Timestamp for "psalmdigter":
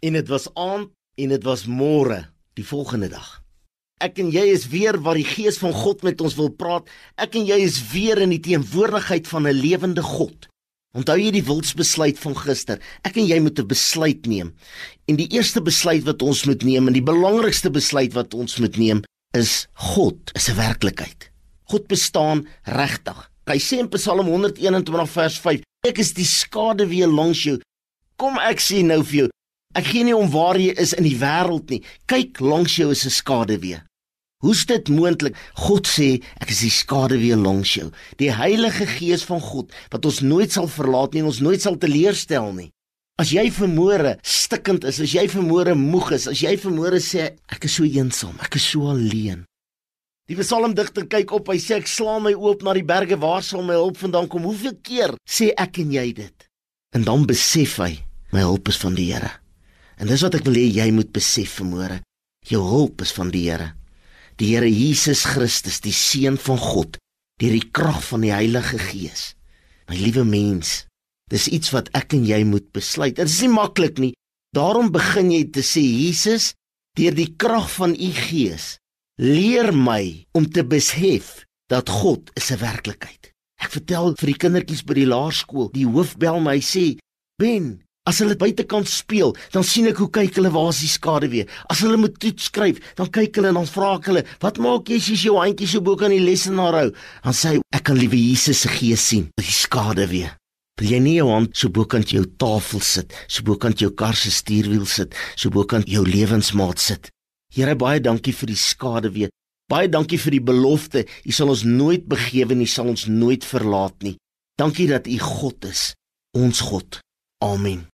50.38-51.04